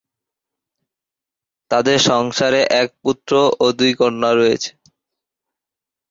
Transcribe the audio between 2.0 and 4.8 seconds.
সংসারে এক পুত্র ও দুই কন্যা রয়েছে।